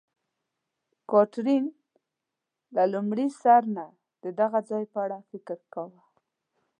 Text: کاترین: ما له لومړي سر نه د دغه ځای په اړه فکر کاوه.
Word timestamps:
کاترین: 1.09 1.65
ما 1.73 1.75
له 2.75 2.83
لومړي 2.93 3.27
سر 3.41 3.61
نه 3.77 3.85
د 4.23 4.25
دغه 4.39 4.59
ځای 4.69 4.83
په 4.93 4.97
اړه 5.05 5.17
فکر 5.29 5.57
کاوه. 5.73 6.01